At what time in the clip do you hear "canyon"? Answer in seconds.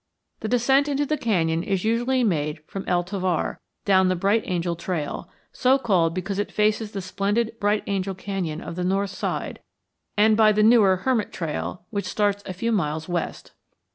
1.15-1.61, 8.15-8.61